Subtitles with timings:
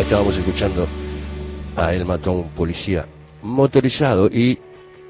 [0.00, 0.88] Ahí estábamos escuchando
[1.76, 3.04] a El Matón Policía
[3.42, 4.58] motorizado y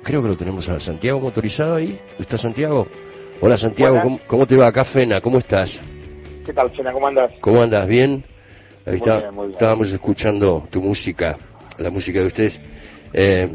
[0.03, 1.97] creo que lo tenemos a Santiago motorizado ahí.
[2.19, 2.89] ¿Está Santiago?
[3.41, 5.21] Hola Santiago, ¿cómo, te va acá Fena?
[5.21, 5.81] ¿Cómo estás?
[6.45, 6.93] ¿Qué tal Fena?
[6.93, 7.31] ¿Cómo andas?
[7.41, 7.87] ¿Cómo andas?
[7.87, 8.25] ¿Bien?
[8.85, 11.39] Ahí está, estábamos escuchando tu música,
[11.79, 12.61] la música de ustedes.
[13.13, 13.49] Eh,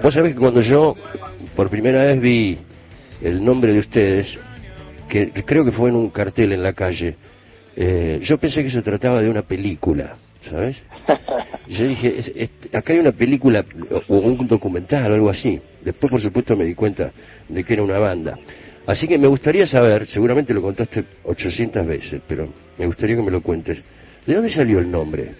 [0.00, 0.94] Vos sabés que cuando yo
[1.56, 2.58] por primera vez vi
[3.20, 4.38] el nombre de ustedes,
[5.08, 7.16] que creo que fue en un cartel en la calle,
[7.74, 10.14] eh, yo pensé que se trataba de una película,
[10.48, 10.82] ¿sabes?
[11.68, 13.64] Yo dije, acá hay una película
[14.08, 15.60] o un documental o algo así.
[15.82, 17.10] Después, por supuesto, me di cuenta
[17.48, 18.38] de que era una banda.
[18.86, 23.30] Así que me gustaría saber, seguramente lo contaste 800 veces, pero me gustaría que me
[23.30, 23.82] lo cuentes.
[24.26, 25.34] ¿De dónde salió el nombre?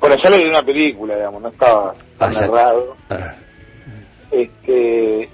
[0.00, 2.96] Bueno, sale de una película, digamos, no estaba tan narrado.
[3.08, 3.34] Ah.
[4.30, 5.28] Este,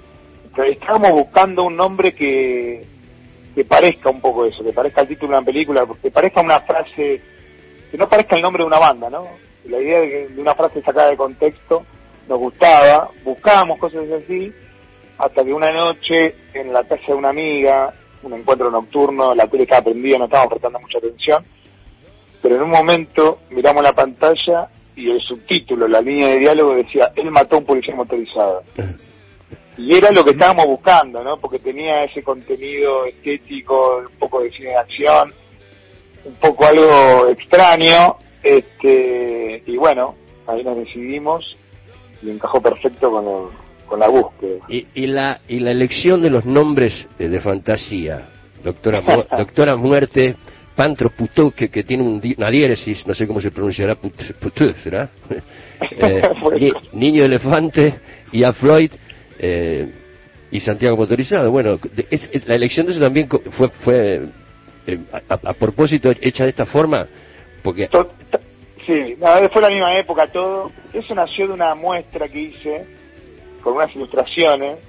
[0.71, 2.83] estábamos buscando un nombre que,
[3.55, 6.61] que parezca un poco eso, que parezca el título de una película, que parezca una
[6.61, 7.21] frase,
[7.91, 9.23] que no parezca el nombre de una banda, ¿no?
[9.65, 11.85] La idea de, de una frase sacada de contexto
[12.27, 14.53] nos gustaba, buscábamos cosas así,
[15.17, 19.63] hasta que una noche en la casa de una amiga, un encuentro nocturno, la tele
[19.63, 21.43] estaba prendida, no estábamos prestando mucha atención,
[22.41, 27.11] pero en un momento miramos la pantalla y el subtítulo, la línea de diálogo decía,
[27.15, 28.63] él mató a un policía motorizado.
[29.77, 31.37] Y era lo que estábamos buscando, ¿no?
[31.37, 35.33] Porque tenía ese contenido estético, un poco de cine de acción,
[36.25, 40.15] un poco algo extraño, este, y bueno,
[40.47, 41.57] ahí nos decidimos
[42.21, 43.25] y encajó perfecto con,
[43.85, 44.65] con la búsqueda.
[44.67, 48.29] Y, y, la, y la elección de los nombres de, fantasía,
[48.63, 49.01] doctora,
[49.37, 50.35] doctora Muerte,
[50.75, 52.03] Pantro Putó, que, que tiene
[52.37, 55.09] una diéresis, no sé cómo se pronunciará, Putó, ¿será?
[55.81, 58.01] Eh, niño Elefante
[58.33, 58.91] y a Floyd
[59.39, 59.87] eh,
[60.51, 61.49] y Santiago Motorizado.
[61.51, 61.79] Bueno,
[62.47, 64.21] la elección de eso también fue, fue
[64.93, 67.07] eh, a, propósito hecha de esta forma,
[67.63, 67.89] porque...
[68.85, 69.17] Sí,
[69.53, 70.71] fue la misma época todo.
[70.93, 72.85] Eso nació de una muestra que hice
[73.61, 74.79] con unas ilustraciones.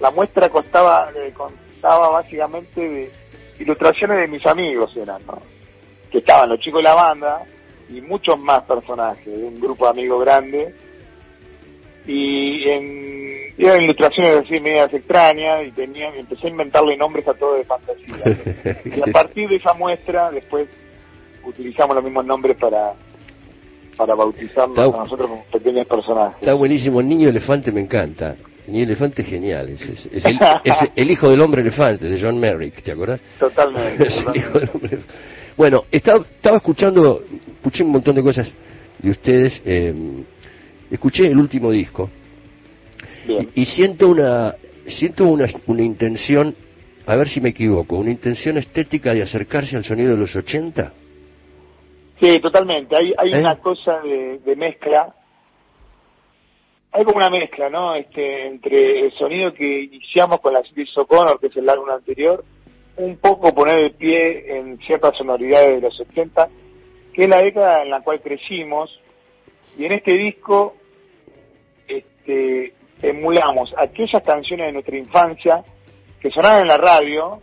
[0.00, 3.10] La muestra costaba, constaba básicamente de
[3.58, 5.40] ilustraciones de mis amigos eran, ¿no?
[6.10, 7.42] Que estaban los chicos de la banda
[7.88, 10.74] y muchos más personajes, de un grupo de amigos grande.
[12.06, 13.27] Y en,
[13.66, 18.80] eran ilustraciones así medias extrañas y tenía, empecé a inventarle nombres a todo de fantasía.
[18.84, 20.68] y a partir de esa muestra, después
[21.44, 22.92] utilizamos los mismos nombres para
[23.96, 26.36] para bautizarnos a nosotros como pequeños personajes.
[26.40, 28.36] Está buenísimo, el niño elefante me encanta.
[28.68, 29.82] Ni elefante es genial, es,
[30.12, 30.24] es,
[30.94, 33.20] el, hijo del hombre elefante de John Merrick, ¿te acuerdas?
[33.38, 34.06] Totalmente.
[35.56, 37.20] Bueno, estaba, estaba escuchando,
[37.56, 38.54] escuché un montón de cosas
[39.00, 39.92] de ustedes, eh,
[40.88, 42.08] escuché el último disco
[43.54, 44.54] y, siento una
[44.86, 46.54] siento una, una intención,
[47.06, 50.92] a ver si me equivoco, una intención estética de acercarse al sonido de los 80.
[52.20, 52.96] Sí, totalmente.
[52.96, 53.38] Hay, hay ¿Eh?
[53.38, 55.14] una cosa de, de mezcla
[56.90, 57.94] hay como una mezcla, ¿no?
[57.94, 62.44] Este, entre el sonido que iniciamos con la Cities O'Connor, que es el álbum anterior,
[62.96, 66.48] un poco poner el pie en ciertas sonoridades de los 70,
[67.12, 68.90] que es la década en la cual crecimos,
[69.78, 70.74] y en este disco
[71.86, 72.72] este,
[73.02, 75.64] emulamos aquellas canciones de nuestra infancia
[76.20, 77.40] que sonaban en la radio,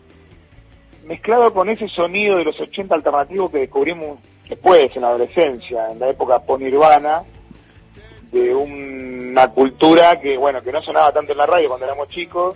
[1.05, 5.99] mezclado con ese sonido de los 80 alternativos que descubrimos después, en la adolescencia, en
[5.99, 7.23] la época ponirvana,
[8.31, 12.55] de una cultura que, bueno, que no sonaba tanto en la radio cuando éramos chicos,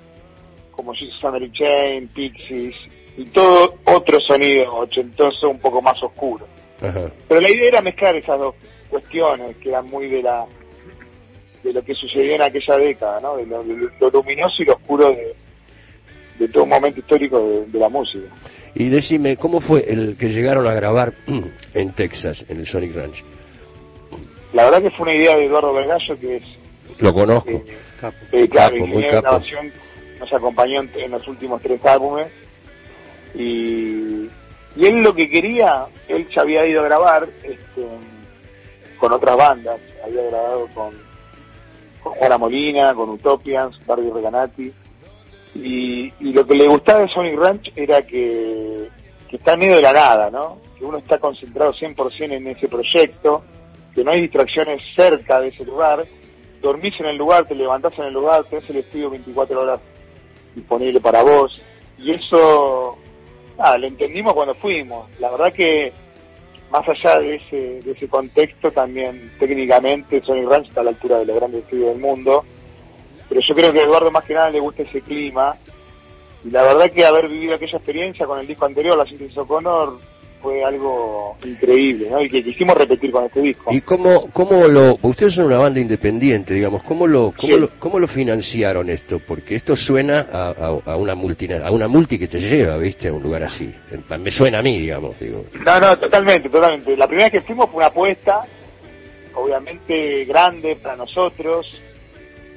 [0.71, 2.75] como Jesus Family Chain, Pixies,
[3.17, 6.45] y todo otro sonido ochentoso un poco más oscuro.
[6.79, 8.55] Pero la idea era mezclar esas dos
[8.89, 10.45] cuestiones que eran muy de la
[11.63, 13.37] de lo que sucedió en aquella década, ¿no?
[13.37, 13.63] De lo,
[14.09, 15.33] luminoso y lo oscuro de,
[16.39, 18.27] de todo un momento histórico de, de, la música.
[18.75, 21.13] Y decime, ¿cómo fue el que llegaron a grabar
[21.73, 23.23] en Texas, en el Sonic Ranch?
[24.53, 26.43] La verdad que fue una idea de Eduardo Vergallo, que es...
[26.99, 27.51] Lo conozco.
[27.51, 27.63] Eh,
[28.31, 29.71] eh, claro, grabación
[30.19, 32.27] nos acompañó en, los últimos tres álbumes.
[33.35, 34.27] Y,
[34.75, 37.85] y él lo que quería, él ya había ido a grabar este,
[38.97, 39.79] con otras bandas.
[40.03, 40.93] Había grabado con,
[42.09, 44.71] con Juana Molina, con Utopians, Barbie Reganati.
[45.55, 48.87] Y, lo que le gustaba de Sonic Ranch era que,
[49.29, 50.57] que está en medio de la nada, ¿no?
[50.77, 53.43] Que uno está concentrado 100% en ese proyecto
[53.93, 56.05] que no hay distracciones cerca de ese lugar,
[56.61, 59.79] dormís en el lugar, te levantás en el lugar, tenés el estudio 24 horas
[60.55, 61.59] disponible para vos,
[61.97, 62.97] y eso,
[63.57, 65.09] nada, lo entendimos cuando fuimos.
[65.19, 65.91] La verdad que,
[66.71, 71.17] más allá de ese, de ese contexto, también técnicamente Sony Ranch está a la altura
[71.19, 72.45] de los grandes estudios del mundo,
[73.27, 75.55] pero yo creo que a Eduardo más que nada le gusta ese clima,
[76.43, 79.99] y la verdad que haber vivido aquella experiencia con el disco anterior, La Ciencia O'Connor,
[80.41, 82.21] fue algo increíble, ¿no?
[82.21, 83.71] Y que quisimos repetir con este disco.
[83.73, 87.99] ¿Y cómo, cómo lo, ustedes son una banda independiente, digamos, cómo lo, cómo, lo, cómo
[87.99, 89.19] lo financiaron esto?
[89.25, 93.09] Porque esto suena a, a, una multi, a una multi que te lleva, ¿viste?
[93.09, 93.73] A un lugar así.
[94.19, 95.45] Me suena a mí, digamos, digo.
[95.65, 96.95] No, no, totalmente, totalmente.
[96.95, 98.41] La primera vez que fuimos fue una apuesta,
[99.35, 101.67] obviamente grande para nosotros,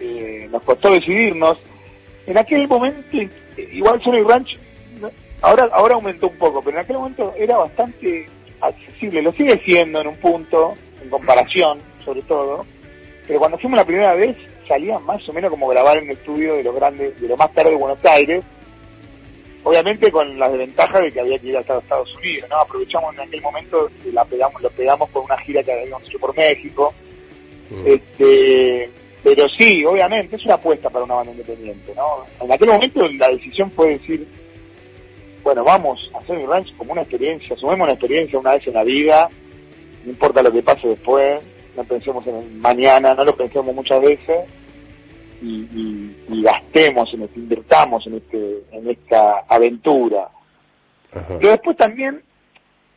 [0.01, 1.59] eh, nos costó decidirnos.
[2.27, 3.19] En aquel momento,
[3.73, 4.57] igual Sony Ranch
[5.43, 8.27] Ahora, ahora aumentó un poco, pero en aquel momento era bastante
[8.61, 9.23] accesible.
[9.23, 12.63] Lo sigue siendo en un punto, en comparación, sobre todo.
[13.27, 14.37] Pero cuando fuimos la primera vez,
[14.69, 17.53] salía más o menos como grabar en un estudio de los grandes, de lo más
[17.53, 18.45] tarde de Buenos Aires.
[19.65, 22.57] Obviamente con la desventaja de que había que ir hasta Estados Unidos, ¿no?
[22.57, 26.37] Aprovechamos en aquel momento la pegamos, lo pegamos con una gira que habíamos hecho por
[26.37, 26.93] México.
[27.71, 27.87] Mm.
[27.87, 28.91] Este,
[29.23, 32.25] pero sí, obviamente, es una apuesta para una banda independiente, ¿no?
[32.45, 34.27] En aquel momento la decisión fue decir,
[35.43, 38.75] bueno, vamos a hacer mi ranch como una experiencia, sumemos una experiencia una vez en
[38.75, 39.29] la vida,
[40.05, 41.43] no importa lo que pase después,
[41.77, 44.49] no pensemos en el mañana, no lo pensemos muchas veces
[45.43, 50.29] y, gastemos, en este, invertamos en, este, en esta aventura.
[51.11, 52.23] Pero después también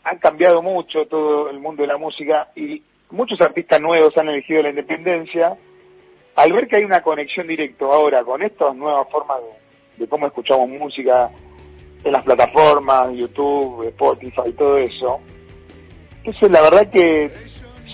[0.03, 2.81] ha cambiado mucho todo el mundo de la música y
[3.12, 5.57] muchos artistas nuevos han elegido la independencia.
[6.36, 9.39] Al ver que hay una conexión directa ahora con estas nuevas formas
[9.97, 11.31] de cómo escuchamos música,
[12.06, 15.19] en las plataformas, YouTube, Spotify, todo eso.
[16.18, 17.31] Entonces, la verdad que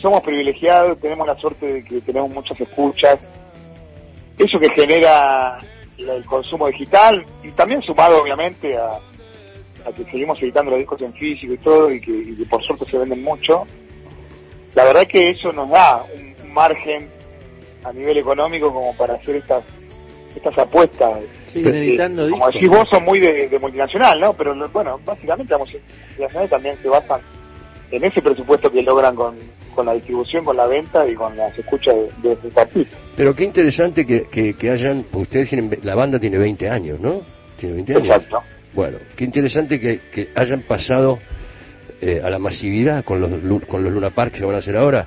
[0.02, 3.20] somos privilegiados, tenemos la suerte de que tenemos muchas escuchas.
[4.38, 5.58] Eso que genera
[5.98, 9.00] el consumo digital y también sumado, obviamente, a,
[9.96, 13.24] que seguimos editando los discos en físico y todo, y que, por suerte se venden
[13.24, 13.66] mucho.
[14.76, 16.04] La verdad que eso nos da
[16.44, 17.10] un margen
[17.84, 19.64] a nivel económico como para hacer estas
[20.36, 21.20] estas apuestas
[21.54, 24.34] Siguen editando Como decís vos, son muy de, multinacional, ¿no?
[24.34, 27.22] Pero bueno, básicamente las multinacionales también se basan
[27.92, 29.36] en ese presupuesto que logran con,
[29.76, 33.00] con la distribución, con la venta y con las escuchas de, de artistas.
[33.18, 37.22] Pero qué interesante que, que, hayan, ustedes tienen, la banda tiene 20 años, ¿no?
[37.58, 38.06] Tiene 20 años.
[38.06, 38.44] Exacto.
[38.74, 41.20] Bueno, qué interesante que, que hayan pasado
[42.02, 43.30] eh, a la masividad con los,
[43.66, 45.06] con los Luna Park que van a hacer ahora.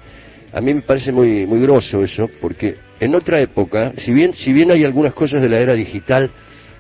[0.52, 4.52] A mí me parece muy, muy groso eso, porque en otra época, si bien, si
[4.52, 6.30] bien hay algunas cosas de la era digital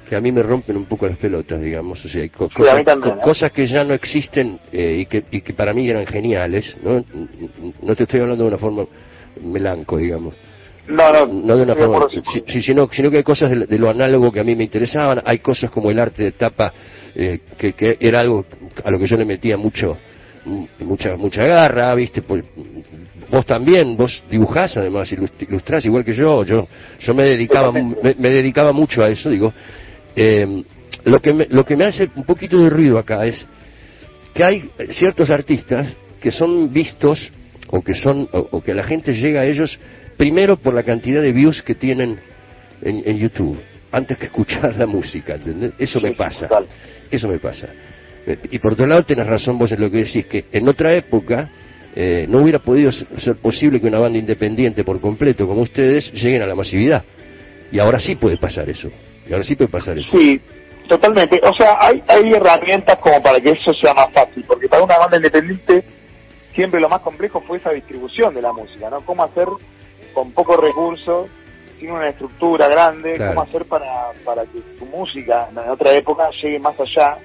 [0.08, 3.18] que a mí me rompen un poco las pelotas, digamos, o sea, hay ¿eh?
[3.22, 7.04] cosas, que ya no existen eh, y, que, y que para mí eran geniales, ¿no?
[7.82, 8.84] No te estoy hablando de una forma
[9.42, 10.34] melanco, digamos.
[10.86, 12.06] No, no, no de una forma,
[12.46, 15.70] sino, sino que hay cosas de, lo análogo que a mí me interesaban, hay cosas
[15.70, 16.72] como el arte de tapa,
[17.14, 18.44] eh, que, que era algo
[18.84, 19.96] a lo que yo le metía mucho,
[20.80, 22.22] mucha mucha garra, ¿viste?
[22.22, 22.44] Pues,
[23.30, 26.66] vos también, vos dibujás además, ilustrás igual que yo, yo
[27.00, 29.52] yo me dedicaba me, dedicaba mucho a eso, digo.
[30.16, 30.64] Eh,
[31.04, 33.44] lo que me, lo que me hace un poquito de ruido acá es
[34.32, 37.30] que hay ciertos artistas que son vistos
[37.68, 39.78] o que son o, que la gente llega a ellos
[40.16, 42.18] primero por la cantidad de views que tienen
[42.82, 43.58] en, YouTube
[43.90, 45.72] antes que escuchar la música, ¿entendés?
[45.78, 46.48] Eso me pasa.
[47.10, 47.68] Eso me pasa.
[48.50, 51.50] Y por otro lado, tenés razón vos en lo que decís, que en otra época
[51.94, 56.42] eh, no hubiera podido ser posible que una banda independiente por completo como ustedes lleguen
[56.42, 57.04] a la masividad.
[57.70, 58.90] Y ahora sí puede pasar eso.
[59.28, 60.10] Y ahora sí puede pasar eso.
[60.10, 60.40] Sí,
[60.88, 61.40] totalmente.
[61.42, 64.98] O sea, hay, hay herramientas como para que eso sea más fácil, porque para una
[64.98, 65.84] banda independiente
[66.54, 69.00] siempre lo más complejo fue esa distribución de la música, ¿no?
[69.02, 69.48] Cómo hacer
[70.14, 71.28] con pocos recursos,
[71.78, 76.58] sin una estructura grande, cómo hacer para, para que tu música en otra época llegue
[76.60, 77.18] más allá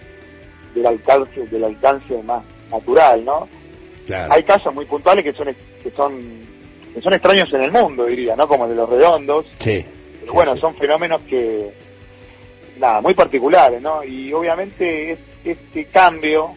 [0.74, 3.48] del alcance, del alcance más natural, ¿no?
[4.30, 5.48] Hay casos muy puntuales que son
[5.84, 6.40] que son
[6.94, 8.48] que son extraños en el mundo, diría, ¿no?
[8.48, 9.46] Como el de los redondos.
[9.60, 9.86] Sí.
[10.22, 11.72] Pero bueno, son fenómenos que
[12.80, 14.04] nada, muy particulares, ¿no?
[14.04, 16.54] Y obviamente este cambio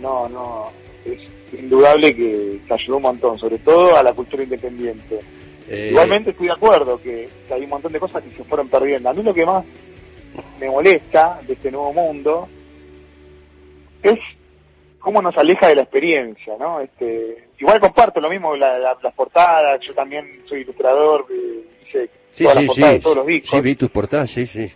[0.00, 0.70] no no
[1.04, 1.20] es
[1.52, 5.20] indudable que, ayudó un montón, sobre todo a la cultura independiente.
[5.68, 8.68] Eh, Igualmente estoy de acuerdo que, que hay un montón de cosas que se fueron
[8.68, 9.10] perdiendo.
[9.10, 9.64] A mí lo que más
[10.58, 12.48] me molesta de este nuevo mundo
[14.02, 14.18] es
[14.98, 16.80] cómo nos aleja de la experiencia, ¿no?
[16.80, 22.56] Este, igual comparto lo mismo, la, las portadas, yo también soy ilustrador, eh, hice todas
[22.56, 23.50] las portadas de todos los discos.
[23.50, 24.68] Sí, vi tus portadas, sí, sí.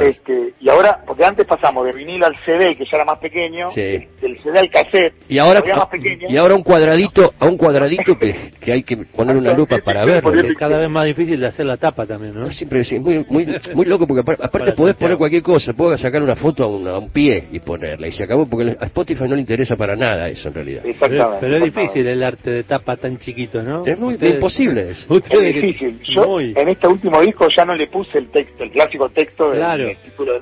[0.00, 3.70] Este, y ahora, porque antes pasamos de vinilo al CD, que ya era más pequeño,
[3.74, 6.28] del CD al cassette, y ahora, más pequeño.
[6.30, 10.04] Y ahora un cuadradito, a un cuadradito que, que hay que poner una lupa para
[10.04, 10.32] verlo.
[10.32, 12.50] Es cada vez más difícil de hacer la tapa también, ¿no?
[12.52, 16.36] Siempre es muy, muy, muy loco, porque aparte, podés poner cualquier cosa, puedo sacar una
[16.36, 19.34] foto a un, a un, pie y ponerla, y se acabó, porque a Spotify no
[19.34, 20.86] le interesa para nada eso en realidad.
[20.86, 21.38] Exactamente.
[21.40, 23.84] Pero, es difícil el arte de tapa tan chiquito, ¿no?
[23.84, 25.16] Es muy imposible eso.
[25.16, 26.00] Es difícil.
[26.02, 29.96] Yo en este último disco ya no le puse el texto, el clásico texto del
[29.98, 30.40] título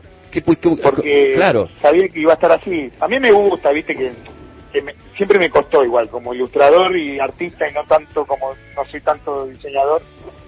[0.83, 1.69] porque claro.
[1.81, 2.89] sabía que iba a estar así.
[3.01, 4.13] A mí me gusta, viste, que,
[5.17, 9.47] siempre me costó igual, como ilustrador y artista y no tanto como, no soy tanto
[9.47, 10.03] diseñador,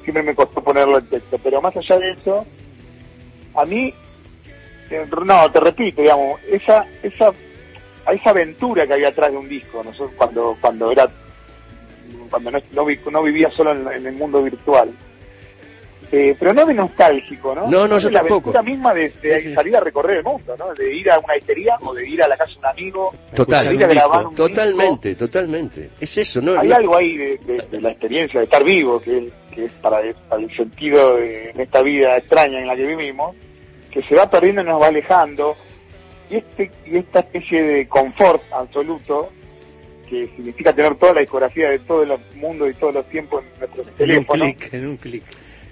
[0.04, 1.38] siempre me costó ponerlo en texto.
[1.42, 2.46] Pero más allá de eso,
[3.54, 3.92] a mí,
[5.24, 7.32] no, te repito, digamos, esa, esa,
[8.12, 11.08] esa aventura que había atrás de un disco, nosotros cuando, cuando era,
[12.30, 12.58] cuando no,
[13.10, 14.92] no, vivía solo en el mundo virtual
[16.14, 17.70] eh, pero no de nostálgico, ¿no?
[17.70, 18.52] No, no, yo la tampoco.
[18.52, 19.08] La misma de,
[19.54, 20.74] salir a recorrer el mundo, ¿no?
[20.74, 23.14] De ir a una histeria o de ir a la casa de un amigo.
[23.34, 25.92] Total, de ir a grabar un totalmente, totalmente.
[25.98, 26.60] Es eso, ¿no?
[26.60, 31.16] Hay algo ahí de, la experiencia de estar vivo, que, que es para, el sentido
[31.16, 33.34] de, esta vida extraña en la que vivimos,
[33.90, 35.56] que se va perdiendo y nos va alejando.
[36.28, 39.30] Y, este, y esta especie de confort absoluto
[40.10, 43.60] que significa tener toda la discografía de todo el mundo y todos los tiempos en
[43.60, 44.34] nuestros teléfonos.
[44.34, 45.24] En un clic, en un clic.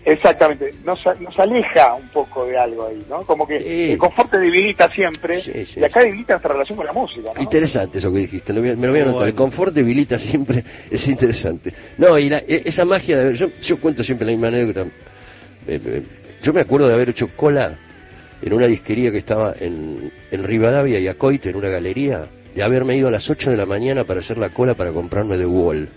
[0.05, 3.23] Exactamente, nos, nos aleja un poco de algo ahí, ¿no?
[3.27, 5.41] Como que el confort te debilita siempre
[5.77, 7.43] y acá debilita nuestra relación con la música, ¿no?
[7.43, 9.29] Interesante eso que dijiste, me lo voy a anotar.
[9.29, 11.73] El confort debilita siempre, es interesante.
[11.99, 14.83] No, y e, esa magia de yo, yo cuento siempre la misma anécdota.
[15.67, 16.03] Eh, eh,
[16.43, 17.79] yo me acuerdo de haber hecho cola
[18.41, 22.27] en una disquería que estaba en, en Rivadavia y Acoite, en una galería,
[22.61, 25.39] de haberme ido a las 8 de la mañana para hacer la cola para comprarme
[25.39, 25.89] The Wall.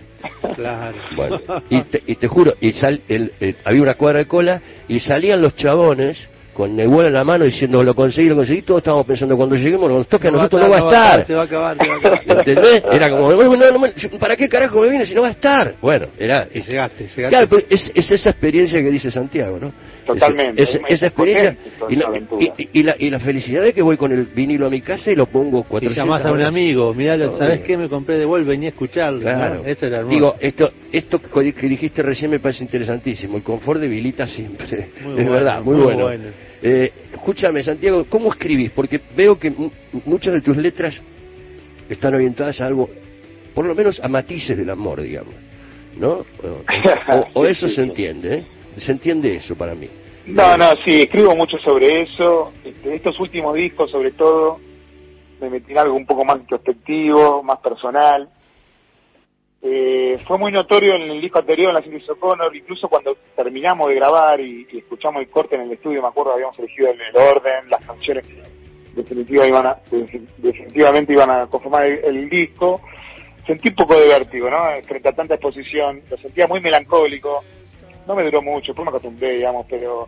[0.56, 0.98] Claro.
[1.14, 1.82] Bueno, y
[2.16, 3.34] te, juro, y sal, el,
[3.66, 7.46] había una cuadra de cola y salían los chabones con el vuelo en la mano
[7.46, 10.70] diciendo lo conseguí, lo conseguí, todos estábamos pensando cuando lleguemos, nos toque a nosotros no
[10.70, 11.26] va a estar.
[11.26, 12.22] Se va a acabar, se va a acabar.
[12.26, 12.84] ¿Entendés?
[12.92, 15.76] Era como, ¿para qué carajo me viene si no va a estar?
[15.82, 16.48] Bueno, era...
[16.54, 17.30] Y llegaste, llegaste.
[17.30, 19.72] Claro, pues es, es esa experiencia que dice Santiago, ¿no?
[20.06, 20.62] Totalmente.
[20.62, 21.56] esa experiencia
[21.90, 22.06] y la,
[22.74, 25.16] y, la, y la felicidad de que voy con el vinilo a mi casa y
[25.16, 27.78] lo pongo 400 Y llamás a un amigo, mirá, ¿sabes qué?
[27.78, 29.22] Me compré de Vol, venía a escucharlo.
[29.22, 29.64] Claro.
[29.66, 30.14] Eso era hermoso.
[30.14, 33.38] Digo, esto, esto que dijiste recién me parece interesantísimo.
[33.38, 34.90] El confort debilita siempre.
[35.18, 36.10] es verdad, muy, bueno.
[36.66, 38.72] Eh, escúchame, Santiago, ¿cómo escribís?
[38.72, 39.54] Porque veo que
[40.06, 40.98] muchas de tus letras
[41.90, 42.90] están orientadas a algo,
[43.54, 45.34] por lo menos a matices del amor, digamos.
[45.98, 46.26] ¿No?
[47.34, 48.46] O, eso se entiende, ¿eh?
[48.78, 49.90] Se entiende eso para mí.
[50.26, 52.54] No, no, sí, escribo mucho sobre eso.
[52.64, 54.60] Este, estos últimos discos, sobre todo,
[55.42, 58.30] me metí en algo un poco más introspectivo, más personal.
[59.66, 63.88] Eh, fue muy notorio en el disco anterior, en la serie O'Connor, incluso cuando terminamos
[63.88, 67.70] de grabar y, escuchamos el corte en el estudio, me acuerdo, habíamos elegido el, orden,
[67.70, 68.28] las canciones
[68.94, 69.76] definitiva iban
[70.38, 72.82] definitivamente iban a conformar el, disco.
[73.48, 74.58] Sentí un poco de vértigo, ¿no?
[74.84, 77.42] Frente a tanta exposición, lo sentía muy melancólico
[78.08, 80.08] no me duró mucho, después me acostumbré, digamos, pero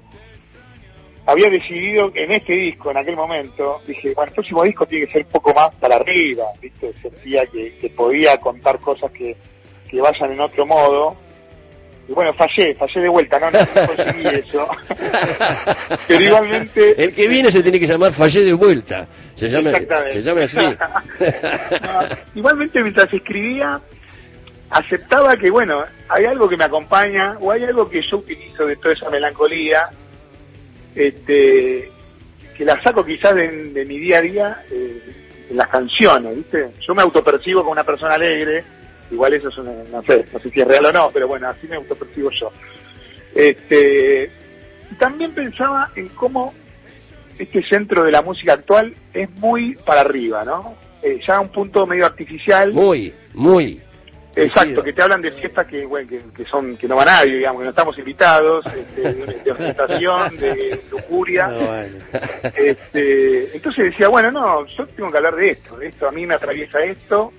[1.26, 5.14] había decidido en este disco, en aquel momento, dije, bueno, el próximo disco tiene que
[5.14, 6.94] ser un poco más para arriba, ¿viste?
[7.02, 9.36] Sentía que, que podía contar cosas que,
[9.90, 11.16] que vayan en otro modo.
[12.08, 14.68] Y bueno, fallé, fallé de vuelta, no, no conseguí eso.
[16.08, 17.04] Pero igualmente...
[17.04, 19.08] El que viene se tiene que llamar Fallé de vuelta.
[19.34, 19.72] Se llama,
[20.12, 20.60] se llama así.
[22.36, 23.82] igualmente mientras escribía,
[24.70, 28.76] aceptaba que, bueno, hay algo que me acompaña o hay algo que yo utilizo de
[28.76, 29.90] toda esa melancolía,
[30.96, 31.92] este,
[32.58, 35.02] que la saco quizás de, mi día a día eh,
[35.50, 36.72] en las canciones, ¿viste?
[36.88, 38.64] Yo me autopercibo como una persona alegre,
[39.12, 41.48] igual eso es una, no sé, no sé si es real o no, pero bueno,
[41.50, 42.52] así me autopercibo yo.
[43.36, 44.32] Este,
[44.98, 46.54] también pensaba en cómo
[47.38, 50.76] este centro de la música actual es muy para arriba, ¿no?
[51.04, 52.74] Eh, ya a un punto medio artificial.
[52.74, 53.82] Muy, muy.
[54.36, 57.62] Exacto, que te hablan de fiestas que, bueno, que, son que no va nadie, digamos,
[57.62, 61.50] que no estamos invitados, este, de, ostentación, de lujuria.
[62.56, 66.26] Este, entonces decía, bueno, no, yo tengo que hablar de esto, de esto a mí
[66.26, 67.32] me atraviesa esto.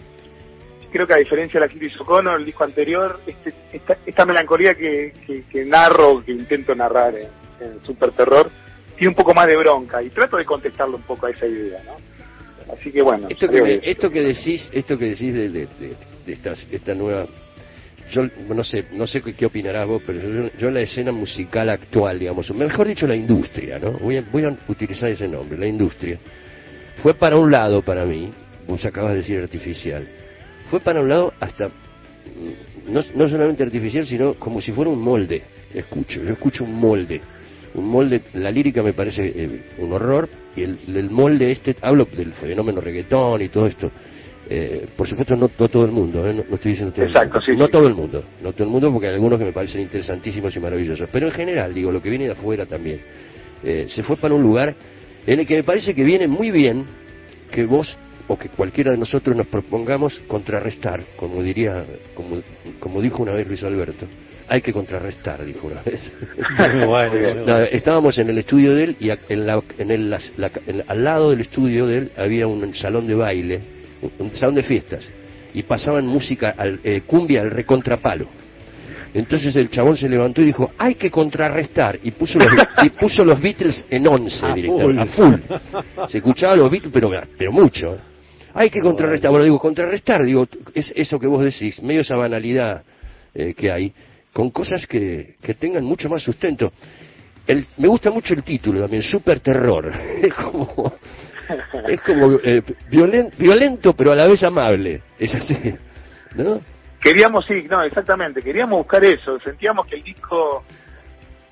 [0.91, 4.75] Creo que a diferencia de la Kitty Socono, el disco anterior, este, esta, esta melancolía
[4.75, 5.13] que,
[5.51, 7.29] que, narro, que intento narrar en,
[7.61, 8.51] en Super Terror,
[8.97, 11.81] tiene un poco más de bronca y trato de contestarlo un poco a esa idea,
[11.85, 12.16] ¿no?
[12.73, 13.29] Así que bueno.
[13.29, 15.67] Esto que, esto que decís, esto que decís de, de,
[16.27, 17.27] esta, esta, nueva,
[18.11, 22.19] yo no sé, no sé qué, opinarás vos, pero yo, yo, la escena musical actual,
[22.19, 23.93] digamos, mejor dicho la industria, ¿no?
[23.93, 26.19] Voy a, voy a utilizar ese nombre, la industria.
[27.03, 28.31] Fue para un lado para mí,
[28.67, 30.07] vos acabas de decir artificial,
[30.71, 35.01] fue para un lado hasta mm, no, no solamente artificial, sino como si fuera un
[35.01, 35.43] molde.
[35.73, 37.21] Escucho, yo escucho un molde
[37.77, 42.33] un molde, la lírica me parece eh, un horror, y el, molde este, hablo del
[42.33, 43.91] fenómeno reggaetón y todo esto,
[44.49, 47.69] eh, por supuesto no, todo el mundo, eh, no, estoy diciendo todo el mundo, no
[47.69, 50.61] todo el mundo, no todo el mundo porque hay algunos que me parecen interesantísimos y
[50.61, 53.01] maravillosos, pero en general, digo, lo que viene de afuera también,
[53.63, 54.75] se fue para un lugar
[55.27, 56.85] en el que me parece que viene muy bien
[57.51, 57.97] que vos
[58.29, 62.43] o que cualquiera de nosotros nos propongamos contrarrestar, como diría, como,
[62.79, 64.07] como dijo una vez Luis Alberto,
[64.49, 66.13] hay que contrarrestar, dijo una vez.
[67.73, 70.15] estábamos en el estudio de él y en la, en el,
[70.87, 73.61] al lado del estudio de él había un salón de baile,
[74.19, 75.09] un, salón de fiestas,
[75.55, 78.29] y pasaban música, al, eh, cumbia al recontrapalo.
[79.15, 81.99] Entonces el chabón se levantó y dijo, hay que contrarrestar.
[82.03, 84.99] Y puso los, y puso los Beatles en once, a full.
[84.99, 85.35] a full.
[86.09, 87.95] Se escuchaba los Beatles, pero, pero mucho.
[87.95, 87.99] ¿eh?
[88.53, 89.31] Hay que contrarrestar.
[89.31, 92.83] Bueno, digo, contrarrestar, digo, es eso que vos decís, medio esa banalidad
[93.35, 93.93] eh, que hay,
[94.37, 96.71] con cosas que, que tengan mucho más sustento.
[97.47, 99.91] El, me gusta mucho el título también, Super Terror.
[100.23, 100.93] Es como,
[101.89, 102.63] es como eh,
[103.39, 105.01] violento, pero a la vez amable.
[105.19, 105.75] Es así,
[106.35, 106.61] ¿no?
[107.01, 110.65] Queríamos, sí, no, exactamente, queríamos buscar eso, sentíamos que el disco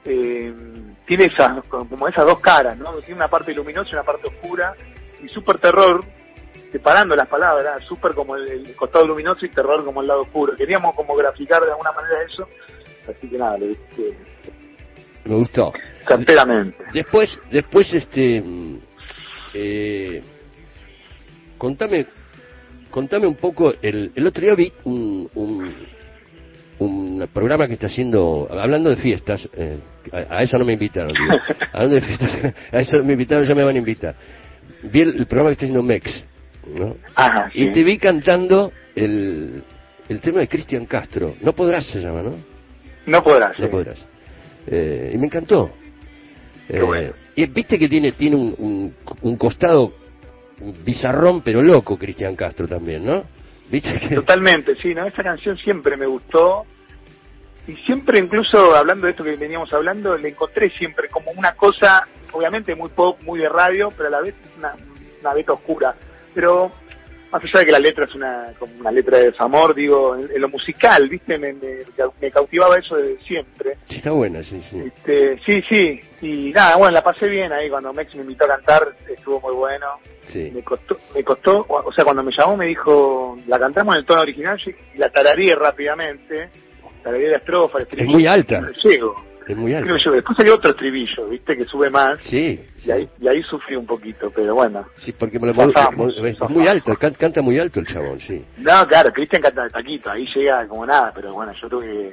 [0.04, 0.52] eh,
[1.06, 2.92] tiene esas, como esas dos caras, ¿no?
[2.98, 4.74] Tiene una parte luminosa y una parte oscura,
[5.22, 6.04] y super terror,
[6.70, 10.54] separando las palabras, super como el, costado luminoso y terror como el lado oscuro.
[10.54, 12.48] Queríamos como graficar de alguna manera eso,
[13.08, 13.76] así que nada, le
[15.24, 15.72] Me gustó.
[16.06, 16.76] Certeramente.
[16.92, 18.42] Después, después este,
[19.54, 20.20] eh,
[21.58, 22.06] contame
[22.94, 25.28] contame un poco, el, el otro día vi un,
[26.78, 29.78] un, programa que está haciendo, hablando de fiestas, eh,
[30.12, 31.12] a, esa no me invitaron,
[31.72, 34.14] hablando de fiestas, a esa no me invitaron, ya me van a invitar.
[34.84, 36.24] Vi el, programa que está haciendo Mex,
[36.78, 36.94] ¿no?
[37.54, 39.64] Y te vi cantando el,
[40.08, 42.53] el tema de Cristian Castro, No Podrás se llama, ¿no?
[43.06, 43.58] No podrás.
[43.58, 44.06] No podrás.
[44.66, 45.70] Eh, y me encantó.
[46.68, 49.92] Eh, y viste que tiene, tiene un, un, un costado
[50.84, 53.24] bizarrón pero loco Cristian Castro también, ¿no?
[53.70, 55.06] ¿Viste Totalmente, sí, ¿no?
[55.06, 56.64] Esa canción siempre me gustó
[57.66, 62.06] y siempre incluso hablando de esto que veníamos hablando, le encontré siempre como una cosa,
[62.32, 64.74] obviamente muy pop, muy de radio, pero a la vez una,
[65.20, 65.94] una beta oscura.
[66.34, 66.72] Pero
[67.34, 70.40] más allá de que la letra es una, como una letra de desamor, digo, en,
[70.40, 71.36] lo musical, ¿viste?
[71.36, 73.76] Me, me, cautivaba eso desde siempre.
[73.88, 74.78] Sí, está buena, sí, sí.
[74.78, 76.00] Este, sí, sí.
[76.20, 79.52] Y nada, bueno, la pasé bien ahí cuando Mex me invitó a cantar, estuvo muy
[79.52, 79.86] bueno.
[80.28, 80.52] Sí.
[80.54, 84.06] Me costó, me costó, o sea, cuando me llamó me dijo, la cantamos en el
[84.06, 84.60] tono original
[84.94, 86.50] y la tararía rápidamente,
[87.02, 88.62] tararía la estrofa, Es muy alta.
[88.84, 89.33] Llego.
[89.46, 89.92] Es muy alto.
[89.94, 91.56] después salió otro estribillo, ¿viste?
[91.56, 92.18] Que sube más.
[92.22, 92.60] Sí.
[92.84, 94.86] Y, ahí, y ahí sufrí un poquito, pero bueno.
[94.96, 98.42] Sí, porque me lo, es muy alto, canta, muy alto el chabón, sí.
[98.58, 102.12] No, claro, Cristian canta de taquito, ahí llega como nada, pero bueno, yo tuve que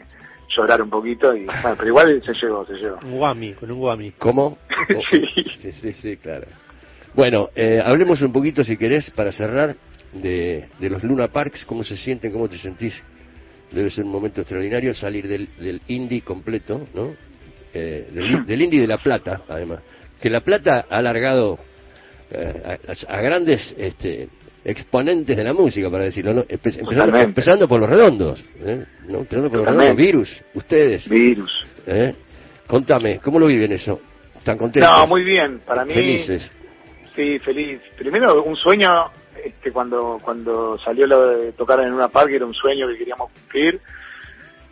[0.56, 3.00] llorar un poquito y bueno, pero igual se llevó, se llevó.
[3.04, 4.12] Un guami, con un guami.
[4.18, 4.58] ¿Cómo?
[5.12, 5.72] sí.
[5.72, 5.94] sí.
[5.94, 6.48] Sí, claro.
[7.14, 9.76] Bueno, eh, hablemos un poquito, si querés, para cerrar,
[10.14, 13.02] de, de los Luna Parks, cómo se sienten, cómo te sentís
[13.72, 17.16] debe ser un momento extraordinario salir del, del indie completo, ¿no?
[17.74, 19.80] Eh, del, indie de La Plata, además.
[20.22, 21.58] Que La Plata ha alargado
[22.30, 24.28] eh, a, grandes este,
[24.66, 26.46] exponentes de la música, para decirlo, ¿no?
[26.50, 28.86] empezando, por los redondos, ¿eh?
[29.08, 29.20] ¿no?
[29.20, 31.08] Empezando por los redondos, Virus, ustedes.
[31.08, 31.66] Virus.
[31.88, 32.14] ¿eh?
[32.68, 34.02] Contame, ¿cómo lo viven eso?
[34.38, 34.92] ¿Están contentos?
[34.92, 35.94] No, muy bien, para mí.
[35.94, 36.52] Felices.
[37.16, 37.82] Sí, feliz.
[37.98, 38.90] Primero, un sueño
[39.46, 43.32] este, cuando cuando salió lo de tocar en una parque era un sueño que queríamos
[43.32, 43.80] cumplir.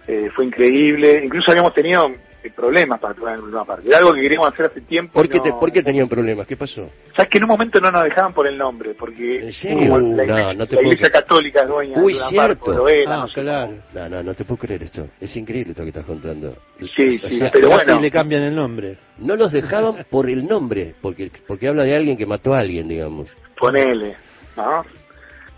[0.08, 1.22] Eh, fue increíble.
[1.24, 3.90] Incluso habíamos tenido eh, problemas para tocar en una parque.
[3.90, 5.12] Era algo que queríamos hacer hace tiempo.
[5.12, 6.48] ¿Por qué, ¿por qué tenían problemas?
[6.48, 6.90] ¿Qué pasó?
[7.14, 10.00] Sabes que en un momento no nos dejaban por el nombre, porque ¿En serio?
[10.00, 12.88] la, no, no te la Iglesia Católica es dueña Uy, de cierto.
[12.88, 13.74] Era, ah, no, claro.
[13.94, 15.10] no, no, no te puedo creer esto.
[15.20, 16.56] Es increíble esto que estás contando.
[16.96, 18.00] Sí, sí, pero bueno.
[18.00, 18.98] le cambian el nombre.
[19.18, 22.88] No los dejaban por el nombre, porque porque habla de alguien que mató a alguien,
[22.88, 23.36] digamos.
[23.60, 24.16] Ponele,
[24.56, 24.86] ¿no?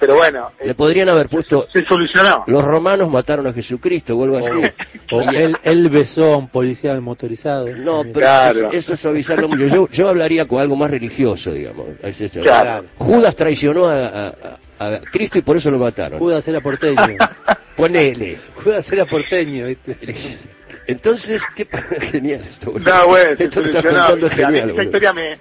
[0.02, 0.50] Pero bueno.
[0.66, 1.68] Le podrían haber puesto.
[1.72, 2.44] Se solucionó.
[2.48, 4.58] Los romanos mataron a Jesucristo o algo así.
[5.12, 7.68] O, él, él, besó a un policía motorizado.
[7.68, 9.68] No, pero eso, es avisarlo mucho.
[9.68, 11.86] Yo, yo hablaría con algo más religioso, digamos.
[12.42, 12.86] Claro.
[12.98, 14.34] Judas traicionó a,
[14.80, 16.18] a, Cristo y por eso lo mataron.
[16.18, 17.18] Judas era porteño.
[17.78, 18.40] Ponele.
[18.56, 19.68] Judas era porteño.
[20.88, 21.68] Entonces, qué
[22.12, 22.74] genial esto.
[22.74, 25.38] No, bueno, esto es genial, esta historia me,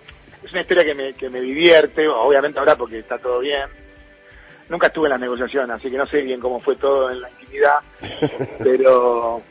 [0.50, 3.68] es una historia que me, que me divierte, obviamente ahora porque está todo bien
[4.70, 7.28] nunca estuve en la negociación, así que no sé bien cómo fue todo en la
[7.28, 7.78] intimidad,
[8.62, 9.42] pero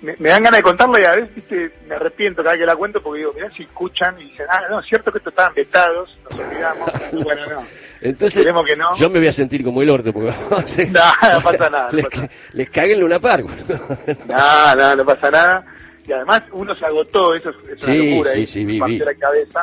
[0.00, 1.72] me, dan ganas de contarlo y a veces ¿viste?
[1.86, 4.62] me arrepiento cada vez que la cuento porque digo, mirá si escuchan y dicen, ah,
[4.70, 6.90] no, es cierto que esto estaban vetados, nos olvidamos,
[7.22, 7.66] bueno, no.
[8.00, 8.96] Entonces, que no.
[8.96, 10.30] yo me voy a sentir como el orto porque
[10.90, 11.88] no, no pasa nada.
[11.92, 12.06] les,
[12.52, 13.42] les caguen una par.
[13.44, 15.73] no, no, no pasa nada
[16.06, 18.32] y además uno se agotó, eso es, una locura.
[18.34, 19.00] Sí, sí, vi, vi,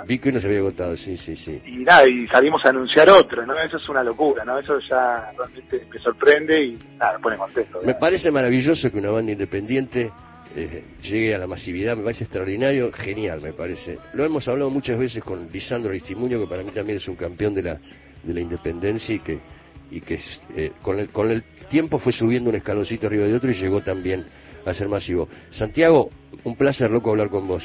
[0.08, 1.62] vi, que uno se había agotado, sí, sí, sí.
[1.66, 3.54] Y nada, y salimos a anunciar otro, ¿no?
[3.60, 4.58] Eso es una locura, ¿no?
[4.58, 7.80] Eso ya realmente me sorprende y nada, me pone contento.
[7.84, 10.12] Me parece maravilloso que una banda independiente
[10.56, 14.00] eh, llegue a la masividad, me parece extraordinario, genial, me parece.
[14.14, 17.54] Lo hemos hablado muchas veces con Lisandro Aristimuño, que para mí también es un campeón
[17.54, 17.80] de la,
[18.24, 19.40] de la independencia y que,
[19.92, 20.20] y que
[20.56, 23.82] eh, con, el, con el tiempo fue subiendo un escaloncito arriba de otro y llegó
[23.82, 24.26] también
[24.66, 25.28] a ser masivo.
[25.52, 26.10] Santiago,
[26.44, 27.64] un placer, loco, hablar con vos.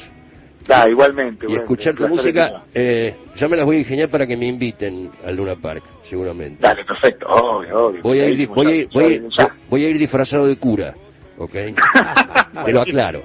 [0.67, 1.45] Da, igualmente.
[1.49, 5.09] Y escuchar tu música, eh, ya me las voy a ingeniar para que me inviten
[5.25, 6.57] al Luna Park, seguramente.
[6.61, 8.01] Dale, perfecto, obvio, obvio.
[8.01, 8.89] Voy a ir, voy a ir,
[9.69, 10.93] voy a ir, disfrazado de cura,
[11.37, 11.53] ¿ok?
[12.65, 13.21] te lo aclaro.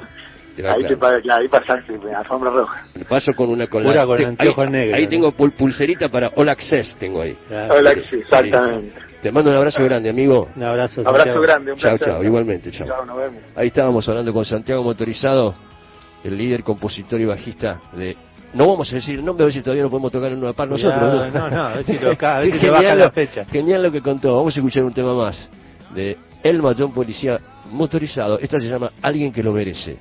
[0.56, 2.86] ahí, te, claro, ahí pasaste, alfombra roja.
[3.08, 7.22] Paso con una con, la, con ahí, negro, ahí tengo pulserita para All Access, tengo
[7.22, 7.36] ahí.
[7.50, 9.11] All Access, exactamente.
[9.22, 10.48] Te mando un abrazo grande, amigo.
[10.56, 11.02] Un abrazo.
[11.06, 11.72] Abrazo grande.
[11.72, 12.88] Un chao, chao, igualmente, chao.
[12.88, 13.42] Chao, nos vemos.
[13.54, 15.54] Ahí estábamos hablando con Santiago Motorizado
[16.24, 18.16] el líder, compositor y bajista de...
[18.54, 20.52] No vamos a decir el nombre, a ver si todavía no podemos tocar en una
[20.52, 21.00] par nosotros.
[21.00, 23.44] No, no, no, a ver si, lo, a ver si baja la fecha.
[23.46, 24.34] Genial lo que contó.
[24.36, 25.48] Vamos a escuchar un tema más
[25.94, 28.38] de El Matón Policía Motorizado.
[28.38, 29.98] Esta se llama Alguien que lo merece.